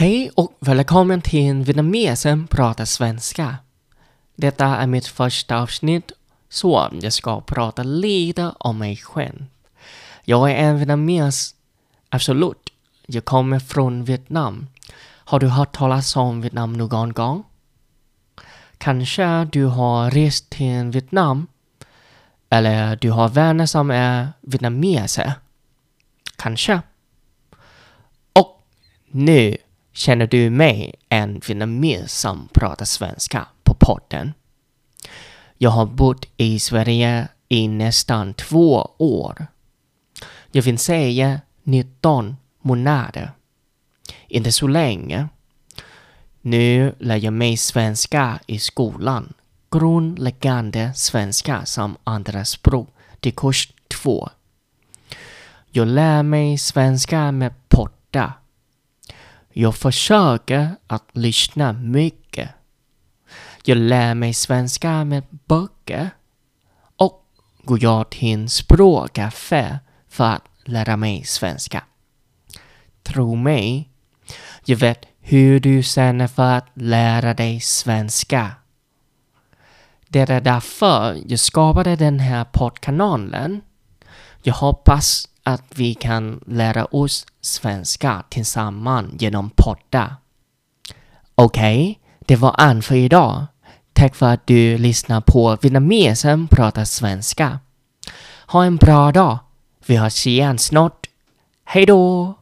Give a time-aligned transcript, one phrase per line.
[0.00, 3.56] Hej och välkommen till Vietnamesen pratar svenska.
[4.36, 6.12] Detta är mitt första avsnitt,
[6.48, 9.46] så jag ska prata lite om mig själv.
[10.24, 11.54] Jag är en vietnames,
[12.08, 12.72] absolut.
[13.06, 14.66] Jag kommer från Vietnam.
[15.02, 17.44] Har du hört talas om Vietnam någon gång?
[18.78, 21.46] Kanske du har rest till Vietnam?
[22.48, 25.32] Eller du har vänner som är vietnameser?
[26.36, 26.82] Kanske?
[28.32, 28.62] Och
[29.06, 29.56] nu
[29.92, 34.32] känner du mig en vietnames som pratar svenska på podden.
[35.58, 39.46] Jag har bott i Sverige i nästan två år.
[40.52, 43.32] Jag vill säga 19 månader.
[44.28, 45.28] Inte så länge.
[46.40, 49.32] Nu lär jag mig svenska i skolan.
[49.70, 52.88] Grundläggande svenska som andraspråk
[53.20, 54.28] till kurs 2.
[55.70, 58.32] Jag lär mig svenska med potta.
[59.52, 62.50] Jag försöker att lyssna mycket.
[63.64, 66.10] Jag lär mig svenska med böcker.
[66.96, 67.26] Och
[67.62, 71.84] går till en språkaffär för att lära mig svenska.
[73.02, 73.88] Tro mig,
[74.64, 78.50] jag vet hur du känner för att lära dig svenska.
[80.08, 83.60] Det är därför jag skapade den här poddkanalen.
[84.42, 90.14] Jag hoppas att vi kan lära oss svenska tillsammans genom poddar.
[91.34, 93.46] Okej, okay, det var allt för idag.
[93.92, 97.58] Tack för att du lyssnar på Vietnamesen pratar svenska.
[98.46, 99.38] Ha en bra dag.
[99.86, 101.06] Vi hörs igen snart.
[101.64, 102.34] Hej då!